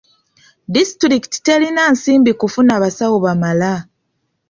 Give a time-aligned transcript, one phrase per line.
[0.75, 3.73] Disitulikiti terina nsimbi kufuna basawo bamala.